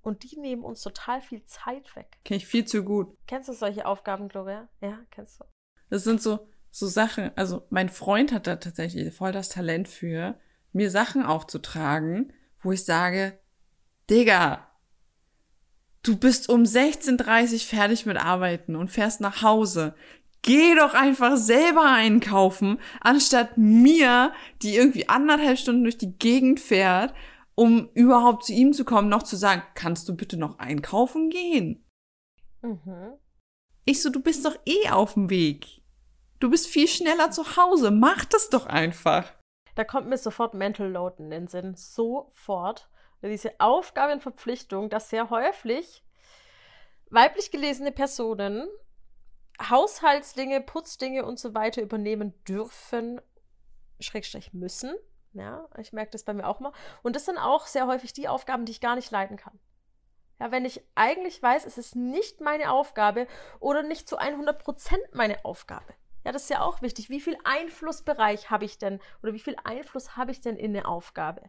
[0.03, 2.19] Und die nehmen uns total viel Zeit weg.
[2.25, 3.17] Kenn ich viel zu gut.
[3.27, 4.69] Kennst du solche Aufgaben, Gloria?
[4.81, 5.45] Ja, kennst du.
[5.91, 10.39] Das sind so, so Sachen, also mein Freund hat da tatsächlich voll das Talent für,
[10.73, 13.39] mir Sachen aufzutragen, wo ich sage,
[14.11, 14.69] Digga,
[16.07, 19.95] du bist um 16.30 Uhr fertig mit Arbeiten und fährst nach Hause.
[20.43, 27.15] Geh doch einfach selber einkaufen, anstatt mir, die irgendwie anderthalb Stunden durch die Gegend fährt,
[27.57, 31.85] um überhaupt zu ihm zu kommen, noch zu sagen, kannst du bitte noch einkaufen gehen?
[32.63, 33.15] Mhm.
[33.85, 35.83] Ich so, du bist doch eh auf dem Weg.
[36.39, 37.91] Du bist viel schneller zu Hause.
[37.91, 39.33] Mach das doch einfach.
[39.75, 41.75] Da kommt mir sofort Mental Load in den Sinn.
[41.77, 42.89] Sofort.
[43.23, 46.05] Diese Aufgabenverpflichtung, dass sehr häufig
[47.11, 48.69] weiblich gelesene Personen
[49.61, 53.21] Haushaltsdinge, Putzdinge und so weiter übernehmen dürfen,
[54.01, 54.95] Schrägstrich müssen.
[55.33, 56.73] Ja, ich merke das bei mir auch mal.
[57.03, 59.59] Und das sind auch sehr häufig die Aufgaben, die ich gar nicht leiten kann.
[60.39, 63.27] Ja, wenn ich eigentlich weiß, es ist nicht meine Aufgabe
[63.59, 65.95] oder nicht zu 100 Prozent meine Aufgabe.
[66.25, 67.09] Ja, das ist ja auch wichtig.
[67.09, 70.87] Wie viel Einflussbereich habe ich denn oder wie viel Einfluss habe ich denn in eine
[70.87, 71.49] Aufgabe?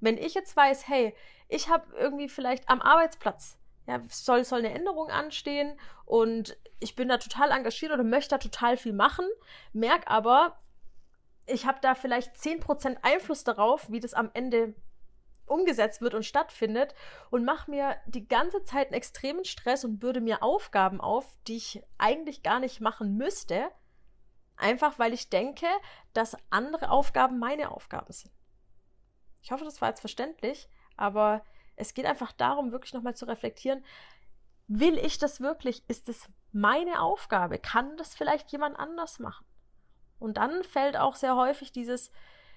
[0.00, 1.14] Wenn ich jetzt weiß, hey,
[1.48, 7.08] ich habe irgendwie vielleicht am Arbeitsplatz ja, soll, soll eine Änderung anstehen und ich bin
[7.08, 9.26] da total engagiert oder möchte da total viel machen,
[9.72, 10.58] merke aber,
[11.46, 14.74] ich habe da vielleicht 10% Einfluss darauf, wie das am Ende
[15.46, 16.94] umgesetzt wird und stattfindet
[17.30, 21.56] und mache mir die ganze Zeit einen extremen Stress und bürde mir Aufgaben auf, die
[21.56, 23.68] ich eigentlich gar nicht machen müsste,
[24.56, 25.66] einfach weil ich denke,
[26.12, 28.32] dass andere Aufgaben meine Aufgaben sind.
[29.42, 31.44] Ich hoffe, das war jetzt verständlich, aber
[31.76, 33.84] es geht einfach darum, wirklich nochmal zu reflektieren,
[34.68, 35.82] will ich das wirklich?
[35.88, 37.58] Ist es meine Aufgabe?
[37.58, 39.46] Kann das vielleicht jemand anders machen?
[40.18, 42.12] Und dann fällt auch sehr häufig dieses,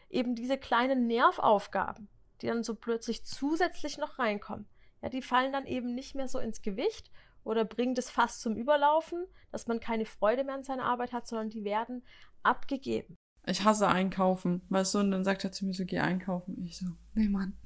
[0.10, 2.10] eben diese kleinen Nervaufgaben,
[2.41, 4.67] die dann so plötzlich zusätzlich noch reinkommen.
[5.02, 7.10] Ja, die fallen dann eben nicht mehr so ins Gewicht
[7.43, 11.28] oder bringen das fast zum Überlaufen, dass man keine Freude mehr an seiner Arbeit hat,
[11.28, 12.06] sondern die werden
[12.43, 13.17] abgegeben.
[13.45, 16.63] Ich hasse einkaufen, weißt du, und dann sagt er zu mir so, geh einkaufen.
[16.65, 17.58] Ich so, nee, Mann.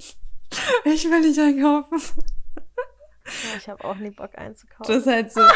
[0.86, 2.00] Ich will nicht einkaufen.
[3.26, 4.86] Ja, ich habe auch nie Bock einzukaufen.
[4.88, 5.42] Das ist halt so.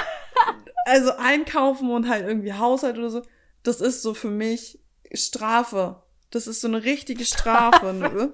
[0.86, 3.21] Also einkaufen und halt irgendwie Haushalt oder so,
[3.62, 4.79] das ist so für mich
[5.13, 6.01] Strafe.
[6.31, 7.93] Das ist so eine richtige Strafe.
[7.93, 8.34] Ne?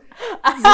[0.63, 0.69] So,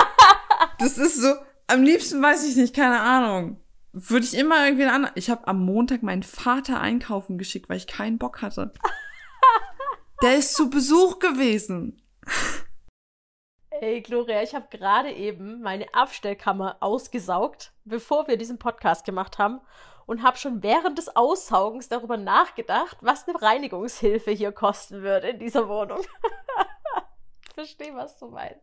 [0.77, 1.33] das ist so,
[1.67, 3.59] am liebsten weiß ich nicht, keine Ahnung.
[3.91, 5.09] Würde ich immer irgendwie an.
[5.15, 8.73] Ich habe am Montag meinen Vater einkaufen geschickt, weil ich keinen Bock hatte.
[10.23, 12.01] Der ist zu Besuch gewesen.
[13.71, 19.59] Hey Gloria, ich habe gerade eben meine Abstellkammer ausgesaugt, bevor wir diesen Podcast gemacht haben
[20.05, 25.39] und habe schon während des Aussaugens darüber nachgedacht, was eine Reinigungshilfe hier kosten würde in
[25.39, 25.99] dieser Wohnung.
[27.45, 28.61] ich verstehe, was du meinst.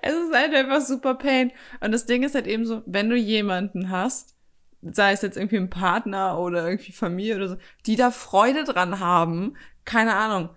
[0.00, 1.50] Es ist halt einfach super pain.
[1.80, 4.36] Und das Ding ist halt eben so, wenn du jemanden hast,
[4.80, 9.00] sei es jetzt irgendwie ein Partner oder irgendwie Familie oder so, die da Freude dran
[9.00, 10.50] haben, keine Ahnung,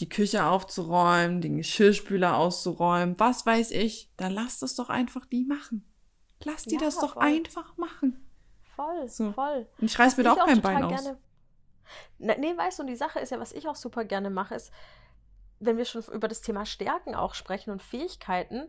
[0.00, 5.44] die Küche aufzuräumen, den Geschirrspüler auszuräumen, was weiß ich, dann lass das doch einfach die
[5.44, 5.84] machen.
[6.44, 7.24] Lass die ja, das doch voll.
[7.24, 8.26] einfach machen.
[8.74, 9.32] Voll, so.
[9.32, 9.68] voll.
[9.78, 11.02] Und ich reiß mir da auch kein Bein aus.
[11.02, 11.18] Gerne,
[12.18, 14.54] ne, nee, weißt du, und die Sache ist ja, was ich auch super gerne mache,
[14.54, 14.72] ist,
[15.58, 18.68] wenn wir schon über das Thema Stärken auch sprechen und Fähigkeiten,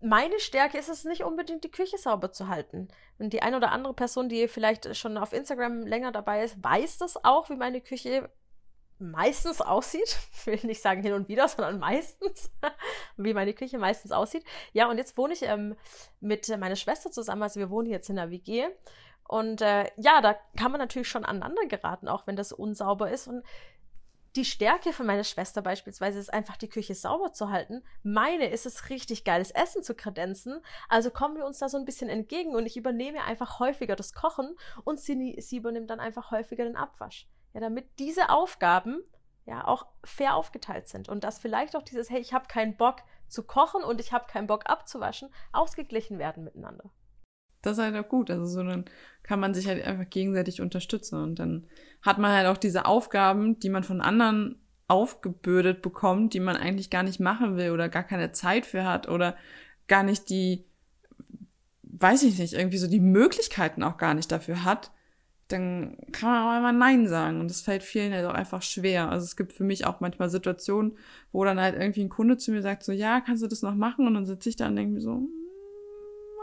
[0.00, 2.88] meine Stärke ist es nicht unbedingt, die Küche sauber zu halten.
[3.18, 6.98] Und die eine oder andere Person, die vielleicht schon auf Instagram länger dabei ist, weiß
[6.98, 8.30] das auch, wie meine Küche
[9.00, 10.18] meistens aussieht.
[10.32, 12.50] Ich will nicht sagen hin und wieder, sondern meistens,
[13.16, 14.44] wie meine Küche meistens aussieht.
[14.72, 15.76] Ja, und jetzt wohne ich ähm,
[16.20, 17.42] mit meiner Schwester zusammen.
[17.42, 18.68] Also wir wohnen jetzt in der WG.
[19.24, 23.28] Und äh, ja, da kann man natürlich schon aneinander geraten, auch wenn das unsauber ist.
[23.28, 23.44] Und
[24.36, 27.82] die Stärke von meiner Schwester beispielsweise ist einfach, die Küche sauber zu halten.
[28.02, 30.60] Meine ist es richtig geiles Essen zu kredenzen.
[30.88, 34.12] Also kommen wir uns da so ein bisschen entgegen und ich übernehme einfach häufiger das
[34.12, 37.28] Kochen und sie, sie übernimmt dann einfach häufiger den Abwasch.
[37.52, 39.02] Ja, damit diese Aufgaben
[39.46, 42.96] ja auch fair aufgeteilt sind und dass vielleicht auch dieses, hey, ich habe keinen Bock
[43.28, 46.90] zu kochen und ich habe keinen Bock abzuwaschen, ausgeglichen werden miteinander.
[47.62, 48.30] Das ist halt auch gut.
[48.30, 48.84] Also so dann
[49.22, 51.66] kann man sich halt einfach gegenseitig unterstützen und dann
[52.02, 56.90] hat man halt auch diese Aufgaben, die man von anderen aufgebürdet bekommt, die man eigentlich
[56.90, 59.36] gar nicht machen will oder gar keine Zeit für hat oder
[59.86, 60.64] gar nicht die,
[61.82, 64.90] weiß ich nicht, irgendwie so die Möglichkeiten auch gar nicht dafür hat,
[65.52, 67.40] dann kann man auch einmal Nein sagen.
[67.40, 69.10] Und das fällt vielen halt auch einfach schwer.
[69.10, 70.96] Also es gibt für mich auch manchmal Situationen,
[71.32, 73.74] wo dann halt irgendwie ein Kunde zu mir sagt, so, ja, kannst du das noch
[73.74, 74.06] machen?
[74.06, 75.28] Und dann sitze ich da und denke mir so, hm,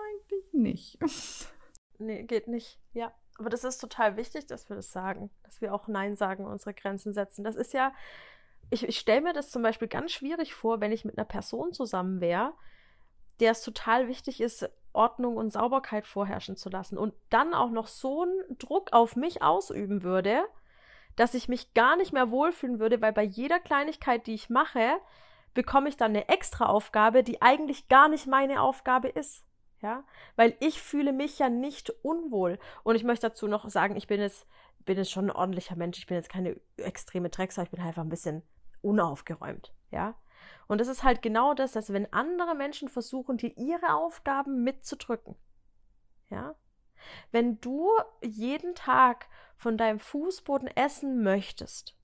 [0.10, 1.00] eigentlich nicht.
[2.00, 2.80] Nee, geht nicht.
[2.94, 3.12] Ja.
[3.40, 6.74] Aber das ist total wichtig, dass wir das sagen, dass wir auch Nein sagen unsere
[6.74, 7.44] Grenzen setzen.
[7.44, 7.92] Das ist ja,
[8.70, 11.74] ich, ich stelle mir das zum Beispiel ganz schwierig vor, wenn ich mit einer Person
[11.74, 12.54] zusammen wäre,
[13.40, 17.88] der es total wichtig ist, Ordnung und Sauberkeit vorherrschen zu lassen und dann auch noch
[17.88, 20.44] so einen Druck auf mich ausüben würde,
[21.16, 24.98] dass ich mich gar nicht mehr wohlfühlen würde, weil bei jeder Kleinigkeit, die ich mache,
[25.54, 29.44] bekomme ich dann eine extra Aufgabe, die eigentlich gar nicht meine Aufgabe ist.
[29.82, 30.04] Ja,
[30.36, 32.58] weil ich fühle mich ja nicht unwohl.
[32.84, 34.48] Und ich möchte dazu noch sagen, ich bin jetzt,
[34.86, 36.00] bin jetzt schon ein ordentlicher Mensch.
[36.00, 37.62] Ich bin jetzt keine extreme Drecksau.
[37.62, 38.42] Ich bin halt einfach ein bisschen
[38.82, 39.74] unaufgeräumt.
[39.92, 40.16] Ja,
[40.68, 45.36] und das ist halt genau das, dass wenn andere Menschen versuchen, dir ihre Aufgaben mitzudrücken,
[46.30, 46.56] ja,
[47.32, 47.90] wenn du
[48.22, 51.96] jeden Tag von deinem Fußboden essen möchtest,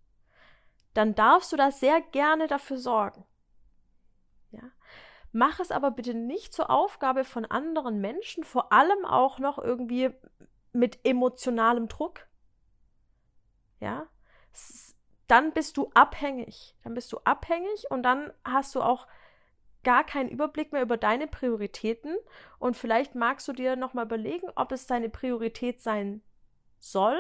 [0.94, 3.26] dann darfst du da sehr gerne dafür sorgen.
[4.52, 4.62] Ja.
[5.32, 10.12] Mach es aber bitte nicht zur Aufgabe von anderen Menschen, vor allem auch noch irgendwie
[10.72, 12.28] mit emotionalem Druck.
[13.80, 14.08] Ja.
[15.28, 16.76] Dann bist du abhängig.
[16.84, 19.08] Dann bist du abhängig und dann hast du auch
[19.84, 22.16] gar keinen Überblick mehr über deine Prioritäten
[22.58, 26.22] und vielleicht magst du dir nochmal überlegen, ob es deine Priorität sein
[26.80, 27.20] soll,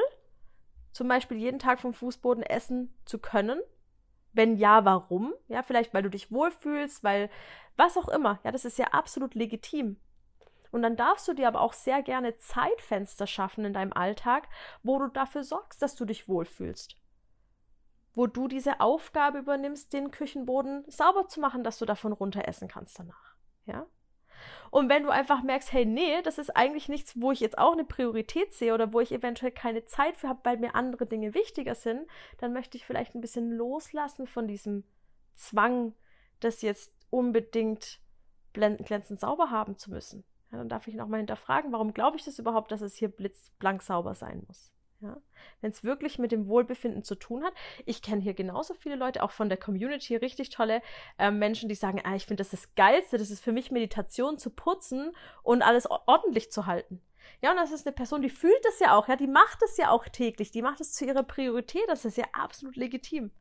[0.91, 3.61] zum Beispiel jeden Tag vom Fußboden essen zu können.
[4.31, 5.33] Wenn ja, warum?
[5.47, 7.29] Ja, vielleicht weil du dich wohlfühlst, weil
[7.75, 8.39] was auch immer.
[8.43, 9.97] Ja, das ist ja absolut legitim.
[10.71, 14.47] Und dann darfst du dir aber auch sehr gerne Zeitfenster schaffen in deinem Alltag,
[14.81, 16.97] wo du dafür sorgst, dass du dich wohlfühlst.
[18.15, 22.67] Wo du diese Aufgabe übernimmst, den Küchenboden sauber zu machen, dass du davon runter essen
[22.67, 23.35] kannst danach.
[23.65, 23.87] Ja?
[24.71, 27.73] Und wenn du einfach merkst, hey, nee, das ist eigentlich nichts, wo ich jetzt auch
[27.73, 31.33] eine Priorität sehe oder wo ich eventuell keine Zeit für habe, weil mir andere Dinge
[31.33, 32.07] wichtiger sind,
[32.39, 34.83] dann möchte ich vielleicht ein bisschen loslassen von diesem
[35.35, 35.93] Zwang,
[36.39, 37.99] das jetzt unbedingt
[38.53, 40.23] glänzend sauber haben zu müssen.
[40.51, 43.81] Ja, dann darf ich nochmal hinterfragen, warum glaube ich das überhaupt, dass es hier blitzblank
[43.83, 44.72] sauber sein muss.
[45.03, 45.17] Ja?
[45.61, 47.53] Wenn es wirklich mit dem Wohlbefinden zu tun hat.
[47.85, 50.81] Ich kenne hier genauso viele Leute, auch von der Community, richtig tolle
[51.17, 54.37] äh, Menschen, die sagen, ah, ich finde das das Geilste, das ist für mich Meditation
[54.37, 55.11] zu putzen
[55.43, 57.01] und alles ordentlich zu halten.
[57.41, 59.77] Ja, und das ist eine Person, die fühlt das ja auch, ja, die macht es
[59.77, 63.31] ja auch täglich, die macht es zu ihrer Priorität, das ist ja absolut legitim.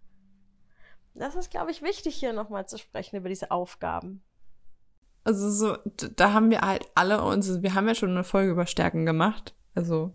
[1.14, 4.22] Das ist, glaube ich, wichtig, hier nochmal zu sprechen über diese Aufgaben.
[5.24, 5.76] Also so,
[6.16, 9.54] da haben wir halt alle uns, wir haben ja schon eine Folge über Stärken gemacht.
[9.74, 10.12] Also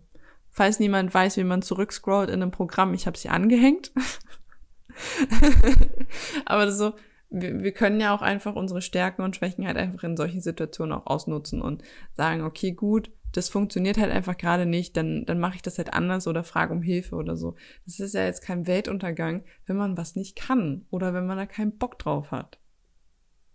[0.58, 3.92] Falls niemand weiß, wie man zurückscrollt in einem Programm, ich habe sie angehängt.
[6.46, 6.94] Aber so,
[7.30, 10.98] wir, wir können ja auch einfach unsere Stärken und Schwächen halt einfach in solchen Situationen
[10.98, 15.54] auch ausnutzen und sagen, okay, gut, das funktioniert halt einfach gerade nicht, dann, dann mache
[15.54, 17.54] ich das halt anders oder frage um Hilfe oder so.
[17.84, 21.46] Das ist ja jetzt kein Weltuntergang, wenn man was nicht kann oder wenn man da
[21.46, 22.58] keinen Bock drauf hat.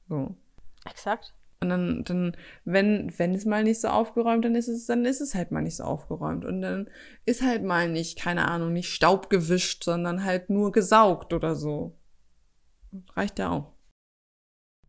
[0.08, 0.38] So.
[0.86, 1.34] Exakt.
[1.63, 5.21] Und dann, dann, wenn, wenn es mal nicht so aufgeräumt, dann ist es, dann ist
[5.21, 6.45] es halt mal nicht so aufgeräumt.
[6.45, 6.89] Und dann
[7.26, 11.97] ist halt mal nicht, keine Ahnung, nicht Staub gewischt, sondern halt nur gesaugt oder so.
[13.15, 13.71] Reicht ja auch.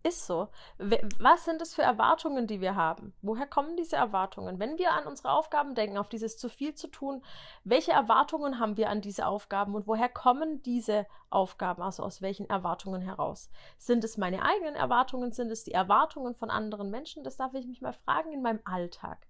[0.07, 0.49] Ist so.
[0.77, 3.14] Was sind es für Erwartungen, die wir haben?
[3.23, 4.59] Woher kommen diese Erwartungen?
[4.59, 7.25] Wenn wir an unsere Aufgaben denken, auf dieses zu viel zu tun,
[7.64, 11.81] welche Erwartungen haben wir an diese Aufgaben und woher kommen diese Aufgaben?
[11.81, 13.49] Also aus welchen Erwartungen heraus?
[13.79, 15.33] Sind es meine eigenen Erwartungen?
[15.33, 17.25] Sind es die Erwartungen von anderen Menschen?
[17.25, 19.27] Das darf ich mich mal fragen in meinem Alltag.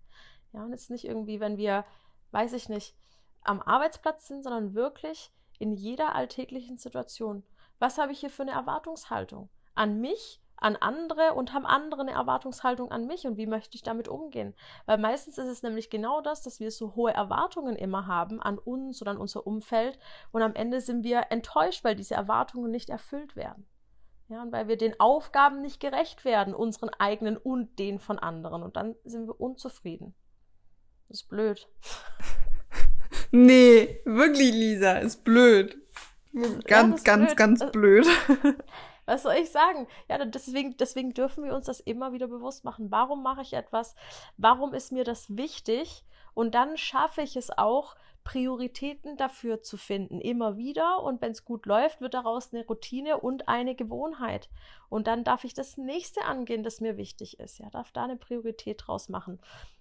[0.53, 1.85] Ja, und jetzt nicht irgendwie, wenn wir,
[2.33, 2.97] weiß ich nicht,
[3.43, 7.45] am Arbeitsplatz sind, sondern wirklich in jeder alltäglichen Situation.
[7.79, 9.51] Was habe ich hier für eine Erwartungshaltung?
[9.77, 13.83] An mich an andere und haben andere eine Erwartungshaltung an mich und wie möchte ich
[13.83, 14.55] damit umgehen?
[14.87, 18.59] Weil meistens ist es nämlich genau das, dass wir so hohe Erwartungen immer haben an
[18.59, 19.99] uns oder an unser Umfeld
[20.33, 23.67] und am Ende sind wir enttäuscht, weil diese Erwartungen nicht erfüllt werden.
[24.29, 28.63] Ja, und weil wir den Aufgaben nicht gerecht werden, unseren eigenen und den von anderen.
[28.63, 30.15] Und dann sind wir unzufrieden.
[31.09, 31.69] Das ist blöd.
[33.31, 35.77] nee, wirklich, Lisa, ist blöd.
[36.65, 37.37] Ganz, ja, ganz, blöd.
[37.37, 38.07] ganz blöd.
[39.07, 39.87] Was soll ich sagen?
[40.09, 42.91] Ja, deswegen, deswegen dürfen wir uns das immer wieder bewusst machen.
[42.91, 43.95] Warum mache ich etwas?
[44.37, 46.05] Warum ist mir das wichtig?
[46.35, 51.03] Und dann schaffe ich es auch, Prioritäten dafür zu finden, immer wieder.
[51.03, 54.49] Und wenn es gut läuft, wird daraus eine Routine und eine Gewohnheit.
[54.89, 57.59] Und dann darf ich das nächste angehen, das mir wichtig ist.
[57.59, 59.39] Ja, darf da eine Priorität draus machen.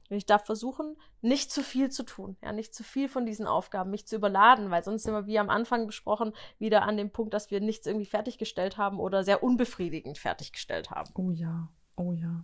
[0.10, 3.48] Und ich darf versuchen, nicht zu viel zu tun, ja, nicht zu viel von diesen
[3.48, 7.12] Aufgaben, mich zu überladen, weil sonst sind wir, wie am Anfang besprochen, wieder an dem
[7.12, 11.12] Punkt, dass wir nichts irgendwie fertiggestellt haben oder sehr unbefriedigend fertiggestellt haben.
[11.16, 12.44] Oh ja, oh ja,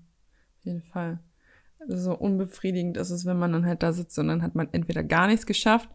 [0.58, 1.20] auf jeden Fall.
[1.88, 5.04] So unbefriedigend ist es, wenn man dann halt da sitzt und dann hat man entweder
[5.04, 5.90] gar nichts geschafft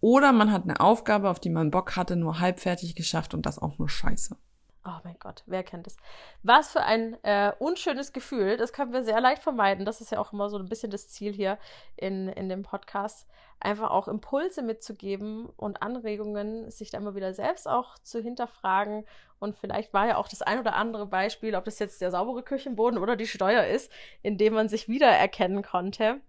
[0.00, 3.58] Oder man hat eine Aufgabe, auf die man Bock hatte, nur halbfertig geschafft und das
[3.58, 4.36] auch nur scheiße.
[4.84, 5.96] Oh mein Gott, wer kennt es?
[6.42, 8.56] Was für ein äh, unschönes Gefühl.
[8.56, 9.84] Das können wir sehr leicht vermeiden.
[9.84, 11.56] Das ist ja auch immer so ein bisschen das Ziel hier
[11.96, 13.28] in, in dem Podcast.
[13.60, 19.04] Einfach auch Impulse mitzugeben und Anregungen, sich da immer wieder selbst auch zu hinterfragen.
[19.38, 22.42] Und vielleicht war ja auch das ein oder andere Beispiel, ob das jetzt der saubere
[22.42, 23.92] Küchenboden oder die Steuer ist,
[24.22, 26.20] in dem man sich wiedererkennen konnte.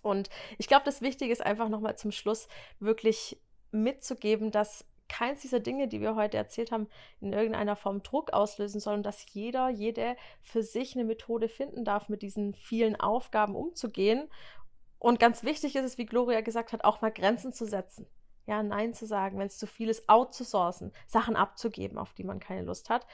[0.00, 2.46] Und ich glaube, das Wichtige ist einfach nochmal zum Schluss
[2.78, 3.40] wirklich
[3.72, 6.88] mitzugeben, dass keins dieser Dinge, die wir heute erzählt haben,
[7.20, 12.08] in irgendeiner Form Druck auslösen und dass jeder, jede für sich eine Methode finden darf,
[12.08, 14.28] mit diesen vielen Aufgaben umzugehen.
[14.98, 18.06] Und ganz wichtig ist es, wie Gloria gesagt hat, auch mal Grenzen zu setzen.
[18.46, 22.40] Ja, Nein zu sagen, wenn es zu viel ist, outzusourcen, Sachen abzugeben, auf die man
[22.40, 23.06] keine Lust hat.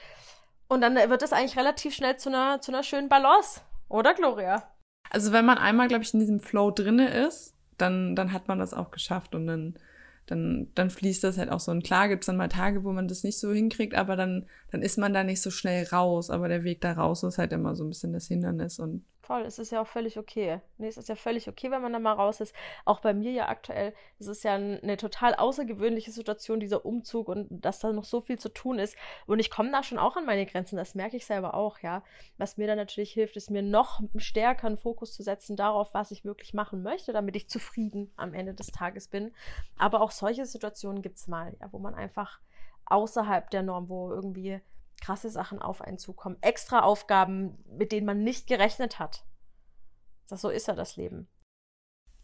[0.67, 4.63] Und dann wird es eigentlich relativ schnell zu einer, zu einer schönen Balance, oder Gloria?
[5.09, 8.59] Also wenn man einmal, glaube ich, in diesem Flow drinne ist, dann, dann hat man
[8.59, 9.77] das auch geschafft und dann
[10.25, 11.71] dann, dann fließt das halt auch so.
[11.71, 14.45] Und klar gibt es dann mal Tage, wo man das nicht so hinkriegt, aber dann,
[14.71, 16.29] dann ist man da nicht so schnell raus.
[16.29, 18.79] Aber der Weg da raus ist halt immer so ein bisschen das Hindernis.
[18.79, 20.61] Und Voll, es ist ja auch völlig okay.
[20.79, 22.55] Nee, es ist ja völlig okay, wenn man da mal raus ist.
[22.85, 27.47] Auch bei mir ja aktuell, es ist ja eine total außergewöhnliche Situation, dieser Umzug und
[27.49, 28.97] dass da noch so viel zu tun ist.
[29.27, 32.03] Und ich komme da schon auch an meine Grenzen, das merke ich selber auch, ja.
[32.39, 36.09] Was mir dann natürlich hilft, ist mir noch stärker einen Fokus zu setzen darauf, was
[36.09, 39.31] ich wirklich machen möchte, damit ich zufrieden am Ende des Tages bin.
[39.77, 42.39] Aber auch solche Situationen gibt es mal, ja, wo man einfach
[42.85, 44.61] außerhalb der Norm, wo irgendwie
[45.01, 46.37] krasse Sachen auf einen zukommen.
[46.41, 49.25] Extra Aufgaben, mit denen man nicht gerechnet hat.
[50.29, 51.27] Das, so ist ja das Leben.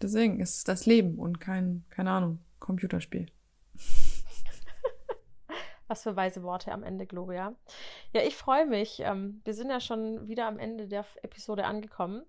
[0.01, 3.29] Deswegen ist es das Leben und kein, keine Ahnung, Computerspiel.
[5.87, 7.55] Was für weise Worte am Ende, Gloria.
[8.13, 8.99] Ja, ich freue mich.
[8.99, 12.23] Ähm, wir sind ja schon wieder am Ende der Episode angekommen.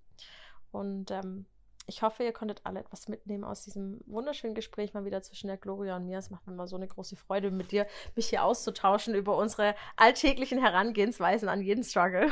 [0.70, 1.46] Und ähm,
[1.88, 5.56] ich hoffe, ihr konntet alle etwas mitnehmen aus diesem wunderschönen Gespräch mal wieder zwischen der
[5.56, 6.18] Gloria und mir.
[6.18, 9.74] Es macht mir mal so eine große Freude, mit dir mich hier auszutauschen über unsere
[9.96, 12.30] alltäglichen Herangehensweisen an jeden Struggle.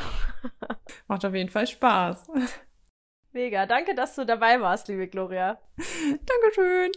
[1.09, 2.29] Macht auf jeden Fall Spaß.
[3.33, 3.67] Mega.
[3.67, 5.59] Danke, dass du dabei warst, liebe Gloria.
[6.27, 6.93] Dankeschön.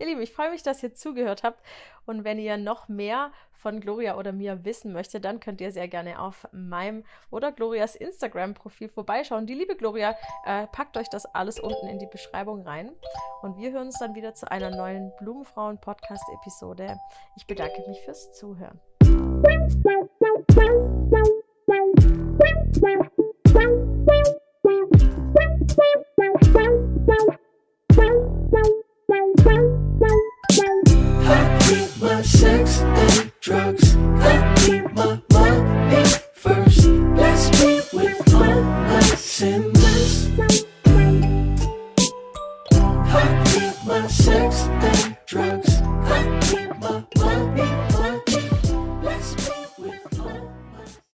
[0.00, 1.62] Ihr Lieben, ich freue mich, dass ihr zugehört habt.
[2.06, 5.88] Und wenn ihr noch mehr von Gloria oder mir wissen möchtet, dann könnt ihr sehr
[5.88, 9.46] gerne auf meinem oder Glorias Instagram-Profil vorbeischauen.
[9.46, 12.90] Die liebe Gloria äh, packt euch das alles unten in die Beschreibung rein.
[13.42, 16.98] Und wir hören uns dann wieder zu einer neuen Blumenfrauen-Podcast-Episode.
[17.36, 18.80] Ich bedanke mich fürs Zuhören.